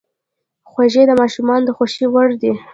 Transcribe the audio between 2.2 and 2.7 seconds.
دي.